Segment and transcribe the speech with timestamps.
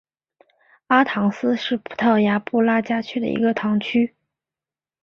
[0.87, 4.15] 阿唐斯是葡萄牙布拉加区的一个堂区。